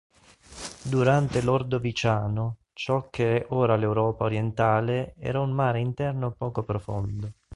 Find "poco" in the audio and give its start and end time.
6.31-6.63